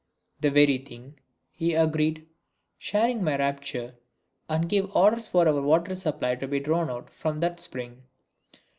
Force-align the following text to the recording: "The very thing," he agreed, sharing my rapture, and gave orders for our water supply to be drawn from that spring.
"The 0.39 0.49
very 0.49 0.79
thing," 0.79 1.19
he 1.51 1.75
agreed, 1.75 2.25
sharing 2.79 3.23
my 3.23 3.37
rapture, 3.37 3.97
and 4.49 4.67
gave 4.67 4.95
orders 4.95 5.27
for 5.27 5.47
our 5.47 5.61
water 5.61 5.93
supply 5.93 6.33
to 6.37 6.47
be 6.47 6.59
drawn 6.59 7.05
from 7.05 7.39
that 7.41 7.59
spring. 7.59 8.01